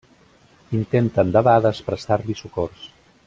Intenten 0.77 1.31
debades 1.37 1.83
prestar-li 1.91 2.39
socors. 2.43 2.89